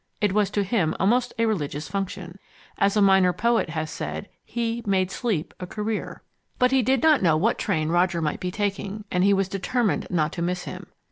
[0.19, 2.39] It was to him almost a religious function.
[2.79, 6.23] As a minor poet has said, he "made sleep a career."
[6.57, 10.07] But he did not know what train Roger might be taking, and he was determined
[10.09, 10.87] not to miss him.